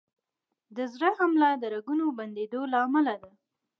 [0.75, 3.31] د زړه حمله د رګونو بندېدو له امله ده.